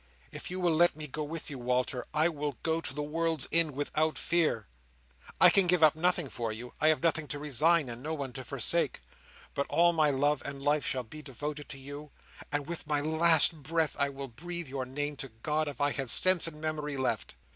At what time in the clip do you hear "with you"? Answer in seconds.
1.23-1.59